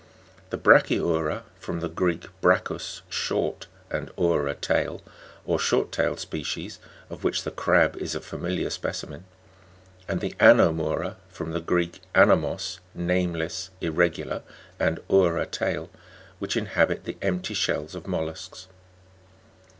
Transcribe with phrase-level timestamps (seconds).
[0.49, 0.57] 61, c); the
[1.03, 5.03] Bra'chyu'ra (from the Greek, brachus, short, and oura, tail)
[5.45, 6.79] or short tailed species,
[7.11, 9.25] of which the crab is a familiar specimen;
[10.07, 14.41] and the Anomou'ra (from the Greek, an&mos, name less, irregular,
[14.79, 15.87] and oura, tail),
[16.39, 18.65] which inhabit the empty shells of mollusks.